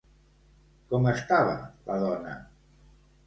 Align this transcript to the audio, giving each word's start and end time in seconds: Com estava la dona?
Com 0.93 1.03
estava 1.11 1.53
la 1.91 1.99
dona? 2.07 2.33